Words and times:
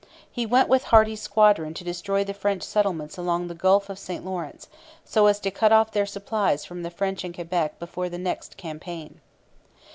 He 0.31 0.47
went 0.47 0.67
with 0.67 0.85
Hardy's 0.85 1.21
squadron 1.21 1.75
to 1.75 1.83
destroy 1.83 2.23
the 2.23 2.33
French 2.33 2.63
settlements 2.63 3.19
along 3.19 3.45
the 3.49 3.53
Gulf 3.53 3.87
of 3.87 3.99
St 3.99 4.25
Lawrence, 4.25 4.67
so 5.05 5.27
as 5.27 5.39
to 5.41 5.51
cut 5.51 5.71
off 5.71 5.91
their 5.91 6.07
supplies 6.07 6.65
from 6.65 6.81
the 6.81 6.89
French 6.89 7.23
in 7.23 7.33
Quebec 7.33 7.77
before 7.77 8.09
the 8.09 8.17
next 8.17 8.57
campaign. 8.57 9.21